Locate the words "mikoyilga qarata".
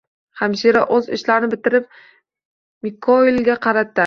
2.89-3.99